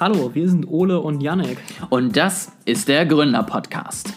[0.00, 1.56] Hallo, wir sind Ole und Janek.
[1.88, 4.14] Und das ist der Gründer-Podcast.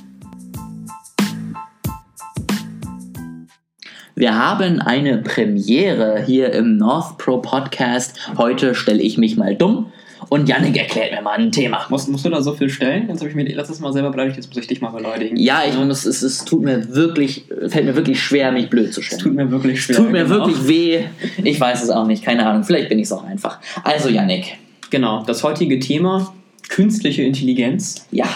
[4.16, 8.18] Wir haben eine Premiere hier im North Pro Podcast.
[8.38, 9.92] Heute stelle ich mich mal dumm
[10.30, 11.86] und Janik erklärt mir mal ein Thema.
[11.90, 13.08] Musst, musst du da so viel stellen?
[13.08, 15.38] Jetzt habe ich mir letztes Mal selber beleidigt, jetzt muss ich dich mal beleidigen.
[15.38, 19.04] Ja, ich muss, es, es tut mir wirklich, fällt mir wirklich schwer, mich blöd zu
[19.04, 19.20] stellen.
[19.20, 19.98] Es tut mir wirklich schwer.
[19.98, 20.38] Tut mir genau.
[20.38, 21.04] wirklich weh.
[21.44, 22.64] Ich weiß es auch nicht, keine Ahnung.
[22.64, 23.60] Vielleicht bin ich es auch einfach.
[23.84, 24.58] Also, Janik.
[24.90, 26.34] Genau, das heutige Thema,
[26.70, 28.08] künstliche Intelligenz.
[28.12, 28.28] Ja,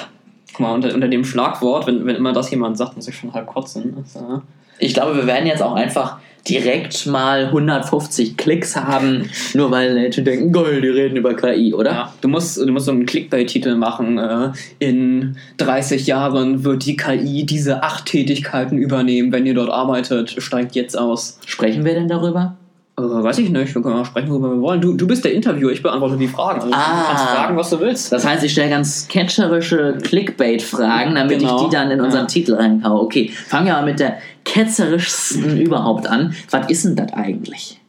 [0.54, 3.34] Guck mal, unter, unter dem Schlagwort, wenn, wenn immer das jemand sagt, muss ich schon
[3.34, 3.96] halb kotzen.
[3.98, 4.40] Das, äh,
[4.80, 10.24] ich glaube, wir werden jetzt auch einfach direkt mal 150 Klicks haben, nur weil Leute
[10.24, 11.92] denken, geil, die reden über KI, oder?
[11.92, 14.18] Ja, du musst, du musst so einen Clickbait-Titel machen.
[14.18, 19.32] Äh, in 30 Jahren wird die KI diese acht Tätigkeiten übernehmen.
[19.32, 21.40] Wenn ihr dort arbeitet, steigt jetzt aus.
[21.46, 22.58] Sprechen wir denn darüber?
[23.02, 24.82] Äh, weiß ich nicht, wir können auch sprechen, worüber wir wollen.
[24.82, 26.62] Du, du bist der Interviewer, ich beantworte die Fragen.
[26.62, 27.02] Also Ah.
[27.02, 28.12] Du kannst fragen, was du willst.
[28.12, 31.58] Das heißt, ich stelle ganz catcherische Clickbait-Fragen, damit Genau.
[31.58, 32.28] ich die dann in unseren Ja.
[32.28, 33.02] Titel reinhaue.
[33.02, 36.34] Okay, fangen wir mal mit der ketzerischsten überhaupt an.
[36.50, 37.80] Was ist denn das eigentlich?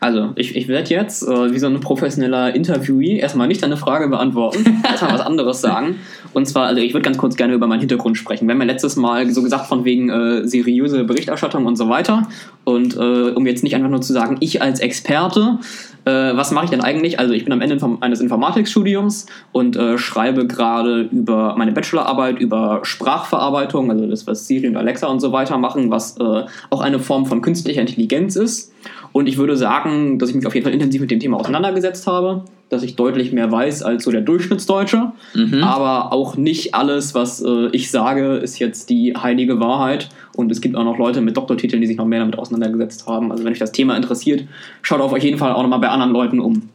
[0.00, 4.08] Also, ich, ich werde jetzt, äh, wie so ein professioneller Interviewee, erstmal nicht deine Frage
[4.08, 5.96] beantworten, erstmal was anderes sagen.
[6.32, 8.46] Und zwar, also ich würde ganz kurz gerne über meinen Hintergrund sprechen.
[8.48, 12.28] Wir haben ja letztes Mal so gesagt, von wegen äh, seriöse Berichterstattung und so weiter.
[12.64, 15.58] Und äh, um jetzt nicht einfach nur zu sagen, ich als Experte,
[16.04, 17.18] äh, was mache ich denn eigentlich?
[17.18, 22.80] Also ich bin am Ende eines Informatikstudiums und äh, schreibe gerade über meine Bachelorarbeit über
[22.82, 26.98] Sprachverarbeitung, also das, was Siri und Alexa und so weiter machen, was äh, auch eine
[26.98, 28.72] Form von künstlicher Intelligenz ist.
[29.12, 32.06] Und ich würde sagen, dass ich mich auf jeden Fall intensiv mit dem Thema auseinandergesetzt
[32.06, 35.12] habe, dass ich deutlich mehr weiß als so der Durchschnittsdeutsche.
[35.34, 35.62] Mhm.
[35.62, 40.08] Aber auch nicht alles, was äh, ich sage, ist jetzt die heilige Wahrheit.
[40.36, 43.30] Und es gibt auch noch Leute mit Doktortiteln, die sich noch mehr damit auseinandergesetzt haben.
[43.30, 44.44] Also wenn euch das Thema interessiert,
[44.82, 46.68] schaut auf jeden Fall auch nochmal bei anderen Leuten um.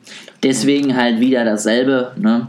[0.44, 2.12] Deswegen halt wieder dasselbe.
[2.18, 2.48] Ne?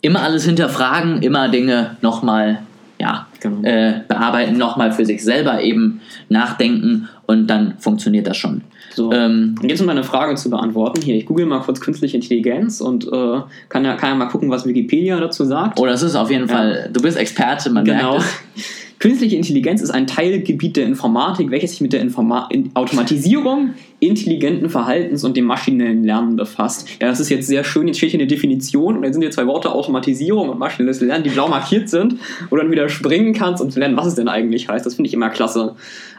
[0.00, 2.60] Immer alles hinterfragen, immer Dinge nochmal
[3.00, 3.62] ja, Genau.
[3.68, 8.62] äh, bearbeiten, nochmal für sich selber eben nachdenken und dann funktioniert das schon.
[8.94, 9.12] So.
[9.12, 13.04] Ähm, jetzt um deine Frage zu beantworten, hier, ich google mal kurz künstliche Intelligenz und
[13.06, 15.78] äh, kann, ja, kann ja mal gucken, was Wikipedia dazu sagt.
[15.80, 16.54] oh, das ist auf jeden Ja.
[16.56, 18.12] Fall, du bist Experte, man Genau.
[18.18, 18.24] merkt
[18.56, 18.83] es.
[18.98, 24.68] Künstliche Intelligenz ist ein Teilgebiet der Informatik, welches sich mit der Informa in Automatisierung intelligenten
[24.68, 26.88] Verhaltens und dem maschinellen Lernen befasst.
[27.00, 27.86] Ja, das ist jetzt sehr schön.
[27.86, 31.24] Jetzt steht hier eine Definition und dann sind hier zwei Worte Automatisierung und maschinelles Lernen,
[31.24, 32.16] die blau markiert sind,
[32.50, 34.84] wo du dann wieder springen kannst, um zu lernen, was es denn eigentlich heißt.
[34.84, 35.74] Das finde ich immer klasse.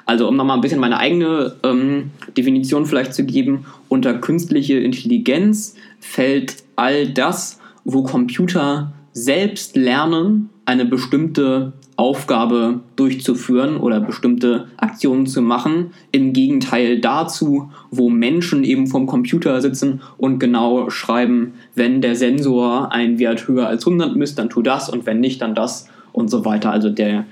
[0.05, 5.75] Also, um nochmal ein bisschen meine eigene ähm, Definition vielleicht zu geben, unter künstliche Intelligenz
[5.99, 15.41] fällt all das, wo Computer selbst lernen, eine bestimmte Aufgabe durchzuführen oder bestimmte Aktionen zu
[15.41, 22.15] machen, im Gegenteil dazu, wo Menschen eben vom Computer sitzen und genau schreiben, wenn der
[22.15, 25.87] Sensor einen Wert höher als 100 misst, dann tu das und wenn nicht, dann das
[26.11, 26.71] und so weiter.
[26.71, 27.25] Also der,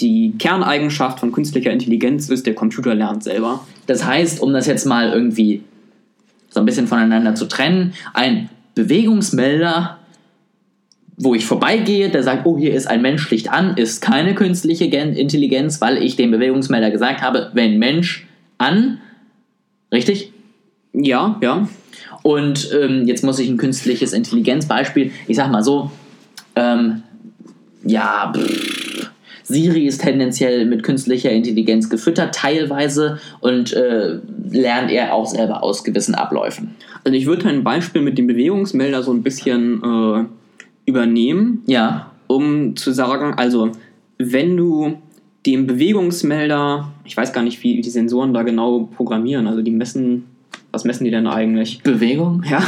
[0.00, 3.66] die Kerneigenschaft von künstlicher Intelligenz ist, der Computer lernt selber.
[3.86, 5.62] Das heißt, um das jetzt mal irgendwie
[6.48, 9.99] so ein bisschen voneinander zu trennen, ein Bewegungsmelder,
[11.22, 14.88] wo ich vorbeigehe, der sagt, oh, hier ist ein Mensch Licht an, ist keine künstliche
[14.88, 18.26] Gen Intelligenz, weil ich dem Bewegungsmelder gesagt habe, wenn Mensch
[18.56, 19.00] an,
[19.92, 20.32] richtig?
[20.94, 21.68] Ja, ja.
[22.22, 25.90] Und ähm, jetzt muss ich ein künstliches Intelligenzbeispiel, ich sag mal so,
[26.56, 27.02] ähm,
[27.84, 29.10] ja, pff,
[29.44, 34.20] Siri ist tendenziell mit künstlicher Intelligenz gefüttert, teilweise, und äh,
[34.50, 36.76] lernt er auch selber aus gewissen Abläufen.
[37.04, 40.24] Also ich würde ein Beispiel mit dem Bewegungsmelder so ein bisschen äh,
[40.90, 43.70] übernehmen, Ja, um zu sagen, also
[44.18, 44.98] wenn du
[45.46, 50.26] dem Bewegungsmelder, ich weiß gar nicht, wie die Sensoren da genau programmieren, also die messen,
[50.72, 51.80] was messen die denn eigentlich?
[51.82, 52.62] Bewegung, Ja,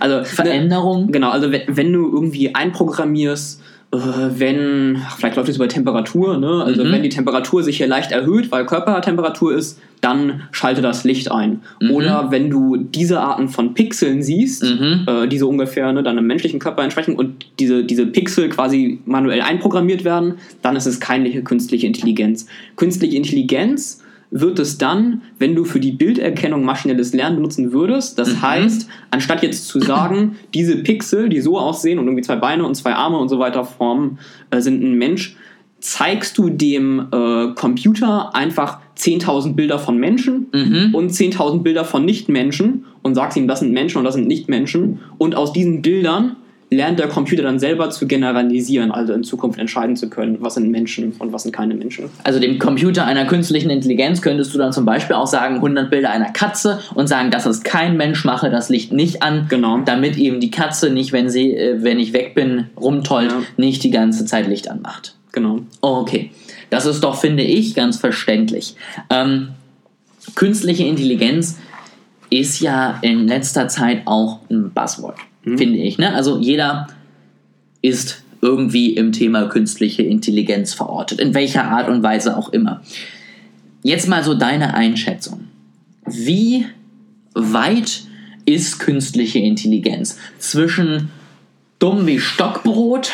[0.00, 1.12] also ne, Veränderung.
[1.12, 3.60] Genau, also wenn, wenn du irgendwie einprogrammierst,
[3.92, 3.96] äh,
[4.36, 6.64] wenn, vielleicht läuft es über Temperatur, ne?
[6.64, 6.92] Also Mhm.
[6.92, 11.62] wenn die Temperatur sich hier leicht erhöht, weil Körpertemperatur ist, dann schalte das Licht ein.
[11.80, 11.90] Mhm.
[11.90, 15.06] Oder wenn du diese Arten von Pixeln siehst, Mhm.
[15.06, 19.40] äh, die so ungefähr ne, deinem menschlichen Körper entsprechen und diese, diese Pixel quasi manuell
[19.40, 22.46] einprogrammiert werden, dann ist es keine künstliche Intelligenz.
[22.76, 28.18] Künstliche Intelligenz wird es dann, wenn du für die Bilderkennung maschinelles Lernen benutzen würdest.
[28.18, 28.42] Das Mhm.
[28.42, 32.74] heißt, anstatt jetzt zu sagen, diese Pixel, die so aussehen und irgendwie zwei Beine und
[32.74, 34.18] zwei Arme und so weiter formen,
[34.50, 35.36] äh, sind ein Mensch,
[35.78, 40.94] zeigst du dem äh, Computer einfach 10.000 Bilder von Menschen Mhm.
[40.94, 45.00] und 10.000 Bilder von Nichtmenschen und sagst ihm, das sind Menschen und das sind Nichtmenschen.
[45.18, 46.36] Und aus diesen Bildern
[46.70, 50.70] lernt der Computer dann selber zu generalisieren, also in Zukunft entscheiden zu können, was sind
[50.70, 52.06] Menschen und was sind keine Menschen.
[52.24, 56.10] Also dem Computer einer künstlichen Intelligenz könntest du dann zum Beispiel auch sagen, 100 Bilder
[56.10, 59.78] einer Katze und sagen, das ist kein Mensch, mache das Licht nicht an, Genau.
[59.84, 63.42] damit eben die Katze nicht, wenn sie, äh, wenn ich weg bin, rumtollt, Ja.
[63.56, 65.14] nicht die ganze Zeit Licht anmacht.
[65.32, 65.60] Genau.
[65.82, 66.30] Oh, okay.
[66.74, 68.74] Das ist doch, finde ich, ganz verständlich.
[69.08, 69.50] Ähm,
[70.34, 71.58] künstliche Intelligenz
[72.30, 75.98] ist ja in letzter Zeit auch ein Buzzword, finde ich.
[75.98, 76.12] Ne?
[76.12, 76.88] Also jeder
[77.80, 82.82] ist irgendwie im Thema künstliche Intelligenz verortet, in welcher Art und Weise auch immer.
[83.84, 85.44] Jetzt mal so deine Einschätzung.
[86.06, 86.66] Wie
[87.34, 88.02] weit
[88.46, 91.10] ist künstliche Intelligenz zwischen
[91.78, 93.12] dumm wie Stockbrot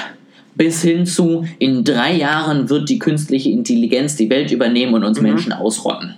[0.54, 5.20] bis hin zu in drei Jahren wird die künstliche Intelligenz die Welt übernehmen und uns
[5.20, 6.16] Menschen ausrotten?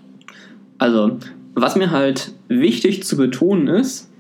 [0.79, 1.19] Also,
[1.55, 4.11] was mir halt wichtig zu betonen ist,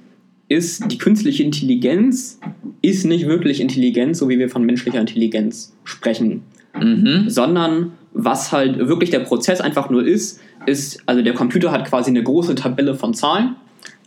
[0.48, 2.38] ist, die künstliche Intelligenz
[2.82, 6.42] ist nicht wirklich Intelligenz, so wie wir von menschlicher Intelligenz sprechen,
[6.78, 7.28] Mhm.
[7.28, 12.10] sondern was halt wirklich der Prozess einfach nur ist, ist, also der Computer hat quasi
[12.10, 13.56] eine große Tabelle von Zahlen.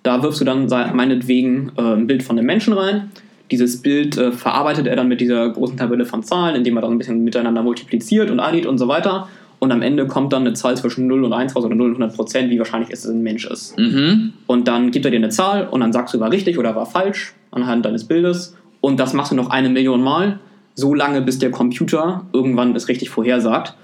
[0.04, 3.12] Da wirfst du dann meinetwegen äh, ein Bild von einem Menschen rein.
[3.52, 6.92] Dieses Bild äh, verarbeitet er dann mit dieser großen Tabelle von Zahlen, indem er dann
[6.92, 9.28] ein bisschen miteinander multipliziert und addiert und so weiter.
[9.60, 11.96] Und am Ende kommt dann eine Zahl zwischen 0 und 1 raus oder 0 und
[11.96, 13.78] 100 Prozent, wie wahrscheinlich es ein Mensch ist.
[13.78, 14.34] Mhm.
[14.48, 16.86] Und dann gibt er dir eine Zahl und dann sagst du, war richtig oder war
[16.86, 18.56] falsch anhand deines Bildes.
[18.82, 20.40] Und das machst du noch eine Million Mal,
[20.76, 23.76] so lange, bis der Computer irgendwann es richtig vorhersagt.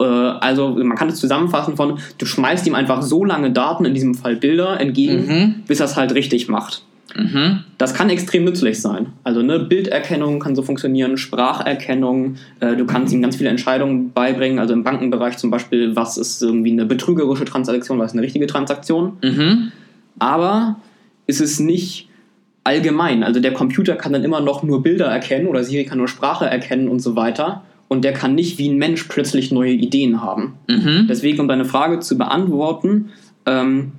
[0.00, 3.94] Äh, Also man kann es zusammenfassen von, du schmeißt ihm einfach so lange Daten, in
[3.94, 5.54] diesem Fall Bilder, entgegen, Mhm.
[5.66, 6.82] bis er es halt richtig macht.
[7.16, 7.60] Mhm.
[7.78, 9.06] Das kann extrem nützlich sein.
[9.24, 14.58] Also ne, Bilderkennung kann so funktionieren, Spracherkennung, äh, du kannst ihm ganz viele Entscheidungen beibringen,
[14.58, 18.46] also im Bankenbereich zum Beispiel, was ist irgendwie eine betrügerische Transaktion, was ist eine richtige
[18.46, 19.72] Transaktion Mhm.
[20.18, 20.76] aber
[21.26, 22.08] es ist nicht
[22.64, 23.22] allgemein.
[23.22, 26.46] Also der Computer kann dann immer noch nur Bilder erkennen oder Siri kann nur Sprache
[26.46, 27.62] erkennen und so weiter.
[27.88, 30.54] Und der kann nicht wie ein Mensch plötzlich neue Ideen haben.
[30.68, 31.06] Mhm.
[31.08, 33.10] Deswegen, um deine Frage zu beantworten,
[33.46, 33.92] ähm,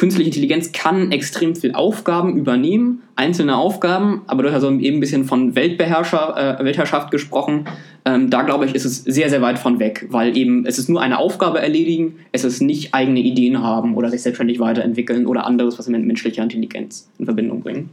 [0.00, 5.00] künstliche Intelligenz kann extrem viel Aufgaben übernehmen, einzelne Aufgaben, aber du hast also eben ein
[5.00, 7.66] bisschen von Weltbeherrscher, äh, Weltherrschaft gesprochen.
[8.06, 10.88] Ähm, da glaube ich, ist es sehr, sehr weit von weg, weil eben es ist
[10.88, 15.44] nur eine Aufgabe erledigen, es ist nicht eigene Ideen haben oder sich selbstständig weiterentwickeln oder
[15.44, 17.90] anderes, was wir mit menschlicher Intelligenz in Verbindung bringen.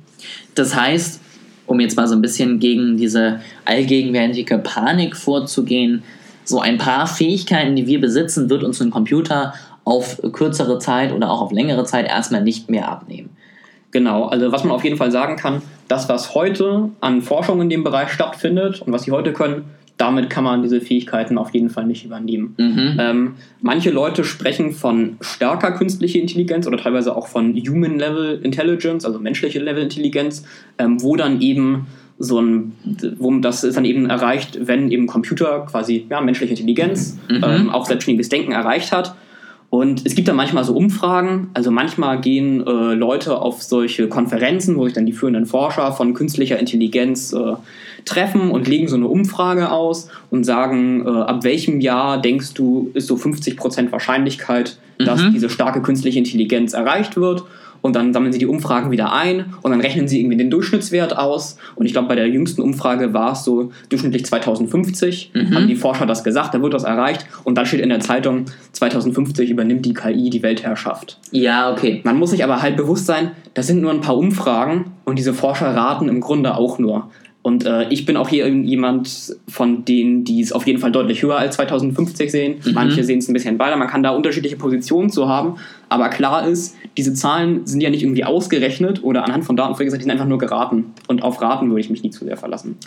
[0.55, 1.19] Das heißt,
[1.65, 6.03] um jetzt mal so ein bisschen gegen diese allgegenwärtige Panik vorzugehen,
[6.45, 9.53] so ein paar Fähigkeiten, die wir besitzen, wird uns ein Computer
[9.87, 13.29] auf kürzere Zeit oder auch auf längere Zeit erstmal nicht mehr abnehmen.
[13.91, 17.69] Genau, also was man auf jeden Fall sagen kann, das, was heute an Forschung in
[17.69, 19.63] dem Bereich stattfindet und was sie heute können,
[19.95, 22.53] damit kann man diese Fähigkeiten auf jeden Fall nicht übernehmen.
[22.57, 22.97] Mhm.
[22.99, 29.05] Ähm, manche Leute sprechen von starker künstlicher Intelligenz oder teilweise auch von Human Level Intelligence,
[29.05, 30.43] also menschliche Level Intelligenz,
[30.77, 31.87] ähm, wo dann eben
[32.19, 32.73] so ein,
[33.17, 37.43] wo das ist dann eben erreicht, wenn eben Computer quasi ja, menschliche Intelligenz, Mhm.
[37.43, 39.15] ähm, auch selbstständiges Denken erreicht hat.
[39.69, 44.77] Und es gibt da manchmal so Umfragen, also manchmal gehen äh, Leute auf solche Konferenzen,
[44.77, 47.53] wo sich dann die führenden Forscher von künstlicher Intelligenz äh,
[48.05, 52.91] treffen und legen so eine Umfrage aus und sagen, äh, ab welchem Jahr denkst du,
[52.93, 55.33] ist so 50% Wahrscheinlichkeit, dass Mhm.
[55.33, 57.43] diese starke künstliche Intelligenz erreicht wird.
[57.81, 61.17] Und dann sammeln sie die Umfragen wieder ein und dann rechnen sie irgendwie den Durchschnittswert
[61.17, 61.57] aus.
[61.75, 65.55] Und ich glaube, bei der jüngsten Umfrage war es so durchschnittlich 2050, Mhm.
[65.55, 67.25] haben die Forscher das gesagt, da wird das erreicht.
[67.43, 71.19] Und dann steht in der Zeitung, 2050 übernimmt die KI die Weltherrschaft.
[71.31, 72.01] Ja, okay.
[72.03, 75.33] Man muss sich aber halt bewusst sein, das sind nur ein paar Umfragen und diese
[75.33, 77.09] Forscher raten im Grunde auch nur.
[77.41, 81.23] Und äh, ich bin auch hier jemand von denen, die es auf jeden Fall deutlich
[81.23, 82.55] höher als 2050 sehen.
[82.65, 82.73] Mhm.
[82.73, 83.77] Manche sehen es ein bisschen weiter.
[83.77, 85.55] Man kann da unterschiedliche Positionen zu haben.
[85.87, 90.01] Aber klar ist, diese Zahlen sind ja nicht irgendwie ausgerechnet oder anhand von Daten vorhergesagt,
[90.01, 90.91] die sind einfach nur geraten.
[91.07, 92.77] Und auf Raten würde ich mich nie zu sehr verlassen.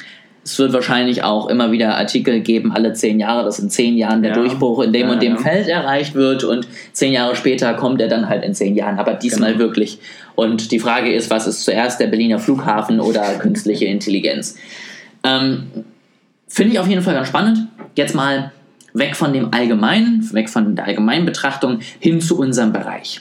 [0.42, 4.22] Es wird wahrscheinlich auch immer wieder Artikel geben, alle zehn Jahre, dass in zehn Jahren
[4.22, 4.38] der Ja.
[4.38, 5.38] Durchbruch in dem Ja, und dem ja.
[5.38, 9.14] Feld erreicht wird und zehn Jahre später kommt er dann halt in zehn Jahren, aber
[9.14, 9.64] diesmal Genau.
[9.64, 9.98] wirklich.
[10.34, 14.56] Und die Frage ist, was ist zuerst der Berliner Flughafen oder künstliche Intelligenz?
[15.24, 15.64] Ähm,
[16.48, 17.68] Finde ich auf jeden Fall ganz spannend.
[17.94, 18.50] Jetzt mal
[18.94, 23.20] weg von dem Allgemeinen, weg von der allgemeinen Betrachtung hin zu unserem Bereich.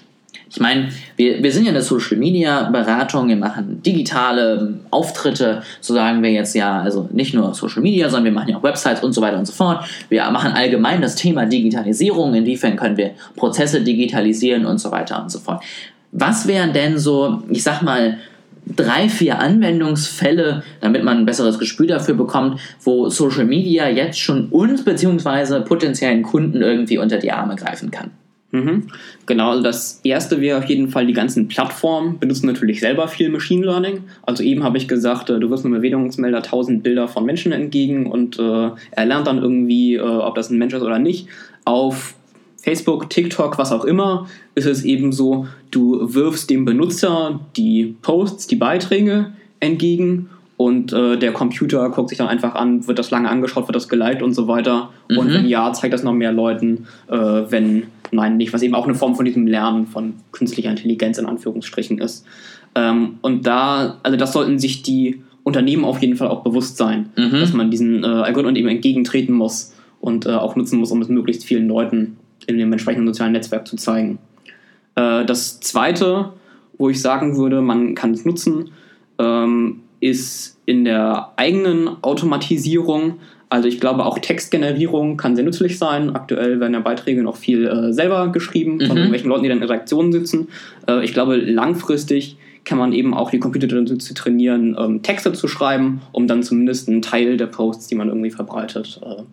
[0.49, 5.93] Ich meine, wir, wir sind ja eine Social Media Beratung, wir machen digitale Auftritte, so
[5.93, 9.03] sagen wir jetzt ja, also nicht nur Social Media, sondern wir machen ja auch Websites
[9.03, 9.85] und so weiter und so fort.
[10.09, 15.31] Wir machen allgemein das Thema Digitalisierung, inwiefern können wir Prozesse digitalisieren und so weiter und
[15.31, 15.63] so fort.
[16.11, 18.17] Was wären denn so, ich sag mal,
[18.75, 24.47] drei, vier Anwendungsfälle, damit man ein besseres Gespür dafür bekommt, wo Social Media jetzt schon
[24.49, 28.11] uns beziehungsweise potenziellen Kunden irgendwie unter die Arme greifen kann?
[28.51, 28.87] Mhm.
[29.27, 33.29] Genau, also das erste wäre auf jeden Fall, die ganzen Plattformen benutzen natürlich selber viel
[33.29, 34.03] Machine Learning.
[34.23, 38.07] Also eben habe ich gesagt, äh, du wirst einem Bewegungsmelder 1000 Bilder von Menschen entgegen
[38.07, 41.27] und äh, er lernt dann irgendwie, äh, ob das ein Mensch ist oder nicht.
[41.65, 42.15] Auf
[42.57, 48.47] Facebook, TikTok, was auch immer, ist es eben so, du wirfst dem Benutzer die Posts,
[48.47, 53.29] die Beiträge entgegen und äh, der Computer guckt sich dann einfach an, wird das lange
[53.29, 54.89] angeschaut, wird das geliked und so weiter.
[55.07, 55.17] Mhm.
[55.17, 58.85] Und wenn ja, zeigt das noch mehr Leuten, äh, wenn nein, nicht, was eben auch
[58.85, 62.25] eine Form von diesem Lernen von künstlicher Intelligenz in Anführungsstrichen ist.
[62.75, 67.09] Ähm, und da, also das sollten sich die Unternehmen auf jeden Fall auch bewusst sein,
[67.15, 67.31] mhm.
[67.31, 71.09] dass man diesen äh, Algorithmen eben entgegentreten muss und äh, auch nutzen muss, um es
[71.09, 74.19] möglichst vielen Leuten in dem entsprechenden sozialen Netzwerk zu zeigen.
[74.95, 76.33] Äh, das zweite,
[76.77, 78.71] wo ich sagen würde, man kann es nutzen,
[79.17, 86.15] ähm, ist in der eigenen Automatisierung also ich glaube, auch Textgenerierung kann sehr nützlich sein.
[86.15, 88.97] Aktuell werden ja Beiträge noch viel äh, selber geschrieben von mhm.
[88.97, 90.49] irgendwelchen Leuten, die dann in Redaktionen sitzen.
[90.87, 95.47] Äh, ich glaube, langfristig kann man eben auch die Computer dazu trainieren, ähm, Texte zu
[95.47, 99.23] schreiben, um dann zumindest einen Teil der Posts, die man irgendwie verbreitet, äh,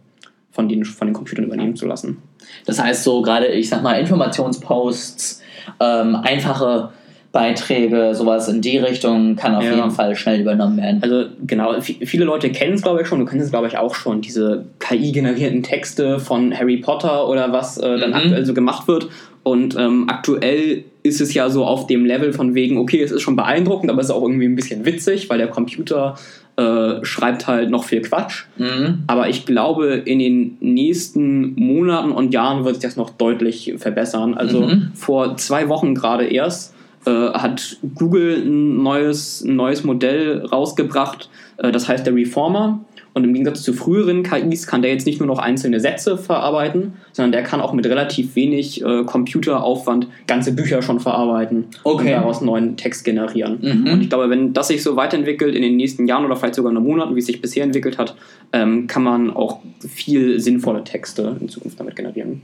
[0.51, 2.17] von, den, von den Computern übernehmen zu lassen.
[2.65, 5.43] Das heißt so gerade, ich sag mal, Informationsposts,
[5.81, 6.91] ähm, einfache
[7.37, 9.75] Beiträge, sowas in die Richtung kann auf ja.
[9.75, 11.03] jeden Fall schnell übernommen werden.
[11.03, 13.95] Also genau, viele Leute kennen es glaube ich schon, du kennst es glaube ich auch
[13.95, 18.17] schon, diese KI-generierten Texte von Harry Potter oder was äh, dann mhm.
[18.17, 19.09] aktuell so gemacht wird.
[19.43, 23.21] Und ähm, aktuell ist es ja so auf dem Level von wegen, okay, es ist
[23.21, 26.15] schon beeindruckend, aber es ist auch irgendwie ein bisschen witzig, weil der Computer
[26.57, 28.45] äh, schreibt halt noch viel Quatsch.
[28.57, 29.05] Mhm.
[29.09, 34.33] Aber ich glaube, in den nächsten Monaten und Jahren wird sich das noch deutlich verbessern.
[34.33, 34.93] Also mhm.
[34.95, 36.73] vor zwei Wochen gerade erst
[37.07, 42.81] äh, hat Google ein neues, ein neues Modell rausgebracht, äh, das heißt der Reformer.
[43.17, 46.93] Und im Gegensatz zu früheren KIs kann der jetzt nicht nur noch einzelne Sätze verarbeiten,
[47.13, 52.09] sondern der kann auch mit relativ wenig äh, Computeraufwand ganze Bücher schon verarbeiten okay.
[52.09, 53.59] und daraus neuen Text generieren.
[53.63, 53.91] Mhm.
[53.91, 56.73] Und ich glaube, wenn das sich so weiterentwickelt in den nächsten Jahren oder vielleicht sogar
[56.73, 58.15] nur Monaten, wie es sich bisher entwickelt hat,
[58.53, 62.43] ähm, kann man auch viel sinnvolle Texte in Zukunft damit generieren.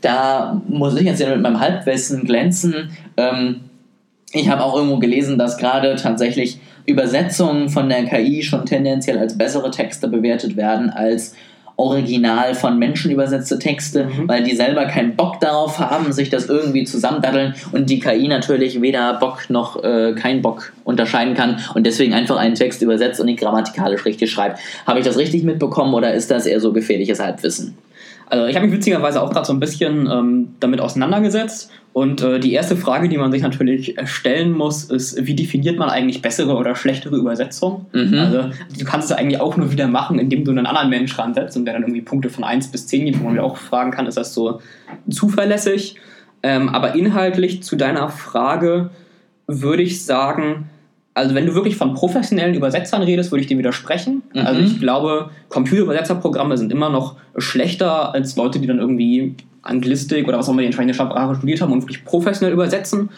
[0.00, 2.88] Da muss ich jetzt mit meinem Halbwissen glänzen.
[3.18, 3.56] Ähm
[4.32, 9.36] ich habe auch irgendwo gelesen, dass gerade tatsächlich Übersetzungen von der KI schon tendenziell als
[9.36, 11.34] bessere Texte bewertet werden als
[11.80, 14.28] original von Menschen übersetzte Texte, mhm.
[14.28, 18.82] weil die selber keinen Bock darauf haben, sich das irgendwie zusammendaddeln und die KI natürlich
[18.82, 23.28] weder Bock noch äh, kein Bock unterscheiden kann und deswegen einfach einen Text übersetzt und
[23.28, 24.60] ihn grammatikalisch richtig schreibt.
[24.86, 27.78] Habe ich das richtig mitbekommen oder ist das eher so gefährliches Halbwissen?
[28.30, 32.38] Also ich habe mich witzigerweise auch gerade so ein bisschen ähm, damit auseinandergesetzt und äh,
[32.38, 36.54] die erste Frage, die man sich natürlich stellen muss, ist, wie definiert man eigentlich bessere
[36.54, 37.86] oder schlechtere Übersetzung?
[37.92, 38.16] Mhm.
[38.16, 41.56] Also du kannst es eigentlich auch nur wieder machen, indem du einen anderen Mensch ransetzt
[41.56, 44.06] und der dann irgendwie Punkte von 1 bis 10 gibt, wo man auch fragen kann,
[44.06, 44.60] ist das so
[45.10, 45.96] zuverlässig?
[46.44, 48.90] Ähm, aber inhaltlich zu deiner Frage
[49.48, 50.69] würde ich sagen,
[51.14, 54.22] also wenn du wirklich von professionellen Übersetzern redest, würde ich dir widersprechen.
[54.32, 54.46] Mhm.
[54.46, 60.38] Also ich glaube, Computerübersetzerprogramme sind immer noch schlechter als Leute, die dann irgendwie Anglistik oder
[60.38, 63.10] was auch immer die entsprechende Sprache studiert haben und wirklich professionell übersetzen.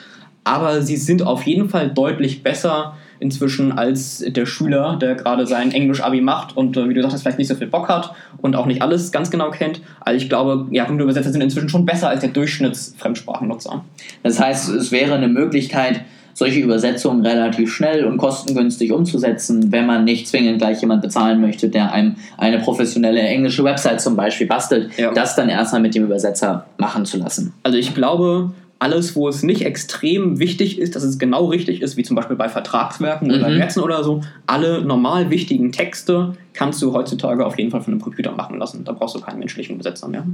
[0.44, 5.70] Aber sie sind auf jeden Fall deutlich besser inzwischen als der Schüler, der gerade sein
[5.70, 8.66] Englisch-Abi macht und äh, wie du sagst, vielleicht nicht so viel Bock hat und auch
[8.66, 9.80] nicht alles ganz genau kennt.
[10.00, 13.84] Also ich glaube, ja, Computerübersetzer sind inzwischen schon besser als der Durchschnittsfremdsprachennutzer.
[14.25, 16.00] Das heißt, es wäre eine Möglichkeit,
[16.34, 21.68] solche Übersetzungen relativ schnell und kostengünstig umzusetzen, wenn man nicht zwingend gleich jemand bezahlen möchte,
[21.68, 25.12] der einem eine professionelle englische Website zum Beispiel bastelt, ja.
[25.12, 27.54] das dann erstmal mit dem Übersetzer machen zu lassen.
[27.62, 31.96] Also ich glaube, alles, wo es nicht extrem wichtig ist, dass es genau richtig ist,
[31.96, 33.34] wie zum Beispiel bei Vertragswerken mhm.
[33.34, 37.92] oder Gesetzen oder so, alle normal wichtigen Texte kannst du heutzutage auf jeden Fall von
[37.92, 38.82] einem Computer machen lassen.
[38.84, 40.26] Da brauchst du keinen menschlichen Übersetzer mehr.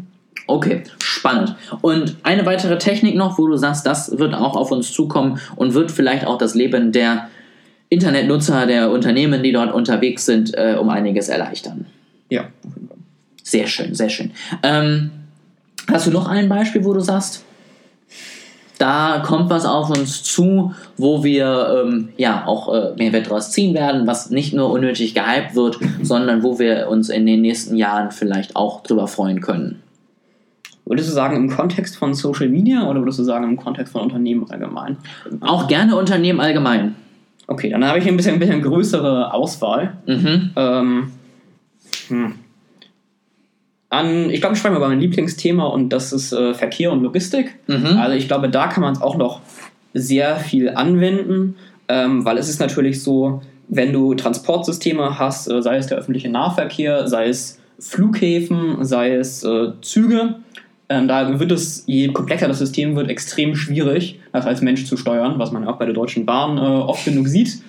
[0.46, 1.56] Okay, spannend.
[1.82, 5.74] Und eine weitere Technik noch, wo du sagst, das wird auch auf uns zukommen und
[5.74, 7.28] wird vielleicht auch das Leben der
[7.90, 11.84] Internetnutzer, der Unternehmen, die dort unterwegs sind, äh, um einiges erleichtern.
[12.30, 12.44] Ja.
[13.42, 14.30] Sehr schön, sehr schön.
[14.62, 15.10] Ähm,
[15.86, 17.44] hast du noch ein Beispiel, wo du sagst,
[18.78, 23.74] da kommt was auf uns zu, wo wir ähm, ja auch äh, Mehrwert daraus ziehen
[23.74, 28.12] werden, was nicht nur unnötig gehypt wird, sondern wo wir uns in den nächsten Jahren
[28.12, 29.82] vielleicht auch drüber freuen können.
[30.84, 34.02] Würdest du sagen, im Kontext von Social Media oder würdest du sagen, im Kontext von
[34.02, 34.96] Unternehmen allgemein?
[35.40, 36.94] Auch gerne Unternehmen allgemein.
[37.46, 39.98] Okay, dann habe ich ein bisschen, ein bisschen größere Auswahl.
[40.06, 40.50] Mhm.
[40.56, 41.12] Ähm,
[42.08, 42.34] hm.
[43.90, 47.02] An, ich glaube, ich spreche mal über mein Lieblingsthema und das ist äh, Verkehr und
[47.02, 47.58] Logistik.
[47.66, 47.98] Mhm.
[47.98, 49.40] Also ich glaube, da kann man es auch noch
[49.94, 51.56] sehr viel anwenden,
[51.88, 56.28] ähm, weil es ist natürlich so, wenn du Transportsysteme hast, äh, sei es der öffentliche
[56.28, 60.36] Nahverkehr, sei es Flughäfen, sei es äh, Züge,
[60.90, 64.96] Ähm, da wird es, je komplexer das System wird, extrem schwierig, das als Mensch zu
[64.96, 67.60] steuern, was man auch bei der Deutschen Bahn äh, oft genug sieht.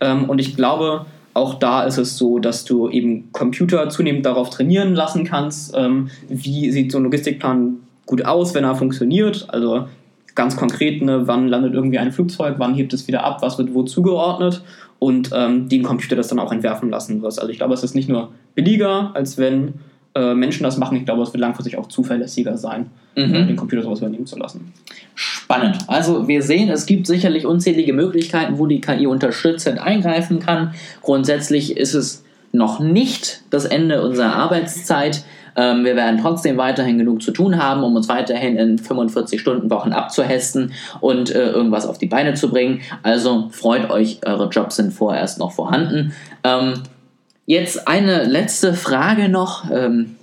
[0.00, 4.50] Ähm, und ich glaube, auch da ist es so, dass du eben Computer zunehmend darauf
[4.50, 9.46] trainieren lassen kannst, ähm, wie sieht so ein Logistikplan gut aus, wenn er funktioniert.
[9.48, 9.86] Also
[10.34, 13.74] ganz konkret, ne, wann landet irgendwie ein Flugzeug, wann hebt es wieder ab, was wird
[13.74, 14.62] wo zugeordnet
[14.98, 17.40] und ähm, den Computer das dann auch entwerfen lassen wirst.
[17.40, 19.74] Also ich glaube, es ist nicht nur billiger, als wenn
[20.14, 20.96] äh, Menschen das machen.
[20.96, 23.34] Ich glaube, es wird langfristig auch zuverlässiger sein, Mhm.
[23.34, 24.72] äh, den Computer sowas übernehmen zu lassen.
[25.14, 25.78] Spannend.
[25.86, 30.74] Also wir sehen, es gibt sicherlich unzählige Möglichkeiten, wo die KI unterstützend eingreifen kann.
[31.02, 35.24] Grundsätzlich ist es noch nicht das Ende unserer Arbeitszeit.
[35.56, 40.72] Ähm, wir werden trotzdem weiterhin genug zu tun haben, um uns weiterhin in 45-Stunden-Wochen abzuhesten
[41.00, 42.80] und äh, irgendwas auf die Beine zu bringen.
[43.02, 46.12] Also freut euch, eure Jobs sind vorerst noch vorhanden.
[46.44, 46.74] Ähm,
[47.46, 49.70] jetzt eine letzte Frage noch.
[49.70, 50.16] Ähm,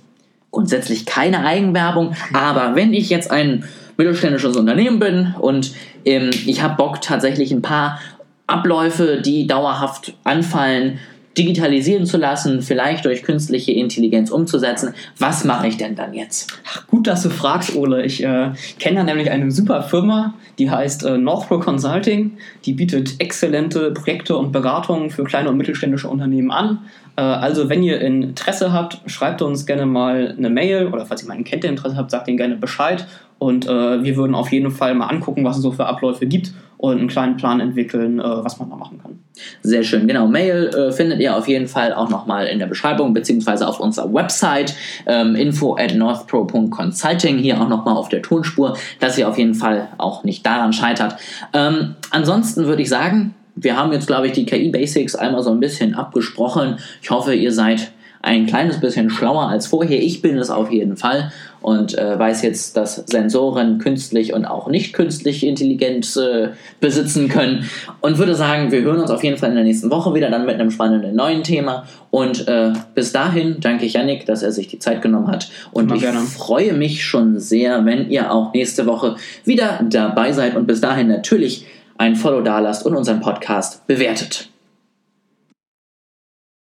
[0.50, 3.64] grundsätzlich keine Eigenwerbung, aber wenn ich jetzt ein
[3.96, 5.72] mittelständisches Unternehmen bin und
[6.04, 8.00] ähm, ich habe Bock tatsächlich ein paar
[8.46, 10.98] Abläufe, die dauerhaft anfallen,
[11.38, 16.58] digitalisieren zu lassen, vielleicht durch künstliche Intelligenz umzusetzen, was mache ich denn dann jetzt?
[16.66, 18.04] Ach, gut, dass du fragst, Ole.
[18.04, 22.36] Ich äh, kenne da nämlich eine super Firma, die heißt äh, Northpro Consulting.
[22.64, 26.80] Die bietet exzellente Projekte und Beratungen für kleine und mittelständische Unternehmen an.
[27.16, 31.30] Äh, also, wenn ihr Interesse habt, schreibt uns gerne mal eine Mail oder falls ihr
[31.30, 33.06] einen kennt, der Interesse habt, sagt ihnen gerne Bescheid.
[33.40, 36.52] Und äh, wir würden auf jeden Fall mal angucken, was es so für Abläufe gibt
[36.76, 39.18] und einen kleinen Plan entwickeln, äh, was man da machen kann.
[39.62, 40.28] Sehr schön, genau.
[40.28, 44.12] Mail äh, findet ihr auf jeden Fall auch nochmal in der Beschreibung, beziehungsweise auf unserer
[44.12, 44.74] Website
[45.06, 47.38] ähm, info at northpro.consulting.
[47.38, 51.16] Hier auch nochmal auf der Tonspur, dass ihr auf jeden Fall auch nicht daran scheitert.
[51.54, 55.60] Ähm, ansonsten würde ich sagen, wir haben jetzt, glaube ich, die KI-Basics einmal so ein
[55.60, 56.76] bisschen abgesprochen.
[57.00, 57.90] Ich hoffe, ihr seid
[58.22, 60.02] ein kleines bisschen schlauer als vorher.
[60.02, 61.32] Ich bin es auf jeden Fall
[61.62, 66.48] und äh, weiß jetzt, dass Sensoren künstlich und auch nicht künstlich Intelligenz äh,
[66.80, 67.68] besitzen können.
[68.00, 70.46] Und würde sagen, wir hören uns auf jeden Fall in der nächsten Woche wieder, dann
[70.46, 71.84] mit einem spannenden neuen Thema.
[72.10, 75.50] Und äh, bis dahin danke ich Yannick, dass er sich die Zeit genommen hat.
[75.72, 76.20] Und Immer ich gerne.
[76.20, 81.08] freue mich schon sehr, wenn ihr auch nächste Woche wieder dabei seid und bis dahin
[81.08, 81.66] natürlich
[81.98, 84.49] ein Follow dalasst und unseren Podcast bewertet.